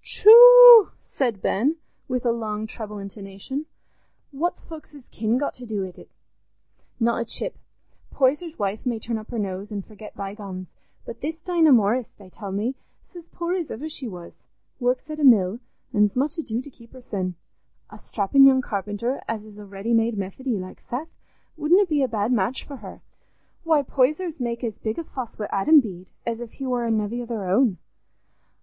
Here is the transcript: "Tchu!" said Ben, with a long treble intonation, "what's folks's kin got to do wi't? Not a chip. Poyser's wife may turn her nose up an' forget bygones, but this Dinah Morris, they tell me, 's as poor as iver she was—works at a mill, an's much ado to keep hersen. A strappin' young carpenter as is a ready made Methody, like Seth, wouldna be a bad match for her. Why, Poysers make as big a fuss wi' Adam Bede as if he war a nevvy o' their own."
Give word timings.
"Tchu!" 0.00 0.90
said 1.02 1.42
Ben, 1.42 1.76
with 2.08 2.24
a 2.24 2.32
long 2.32 2.66
treble 2.66 2.96
intonation, 2.98 3.66
"what's 4.30 4.62
folks's 4.62 5.04
kin 5.10 5.36
got 5.36 5.52
to 5.52 5.66
do 5.66 5.82
wi't? 5.82 6.08
Not 6.98 7.20
a 7.20 7.24
chip. 7.26 7.58
Poyser's 8.10 8.58
wife 8.58 8.86
may 8.86 8.98
turn 8.98 9.18
her 9.18 9.38
nose 9.38 9.70
up 9.70 9.76
an' 9.76 9.82
forget 9.82 10.14
bygones, 10.16 10.68
but 11.04 11.20
this 11.20 11.42
Dinah 11.42 11.72
Morris, 11.72 12.08
they 12.16 12.30
tell 12.30 12.52
me, 12.52 12.74
's 13.10 13.16
as 13.16 13.28
poor 13.28 13.52
as 13.52 13.70
iver 13.70 13.86
she 13.90 14.08
was—works 14.08 15.10
at 15.10 15.20
a 15.20 15.24
mill, 15.24 15.60
an's 15.92 16.16
much 16.16 16.38
ado 16.38 16.62
to 16.62 16.70
keep 16.70 16.94
hersen. 16.94 17.34
A 17.90 17.98
strappin' 17.98 18.44
young 18.46 18.62
carpenter 18.62 19.20
as 19.28 19.44
is 19.44 19.58
a 19.58 19.66
ready 19.66 19.92
made 19.92 20.16
Methody, 20.16 20.56
like 20.58 20.80
Seth, 20.80 21.14
wouldna 21.58 21.84
be 21.84 22.02
a 22.02 22.08
bad 22.08 22.32
match 22.32 22.64
for 22.64 22.76
her. 22.76 23.02
Why, 23.62 23.82
Poysers 23.82 24.40
make 24.40 24.64
as 24.64 24.78
big 24.78 24.98
a 24.98 25.04
fuss 25.04 25.38
wi' 25.38 25.48
Adam 25.52 25.80
Bede 25.80 26.12
as 26.26 26.40
if 26.40 26.52
he 26.54 26.66
war 26.66 26.86
a 26.86 26.90
nevvy 26.90 27.20
o' 27.22 27.26
their 27.26 27.44
own." 27.44 27.76